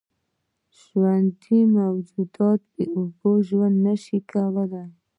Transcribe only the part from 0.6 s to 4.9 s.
ژوندي موجودات بېاوبو ژوند نشي کولی.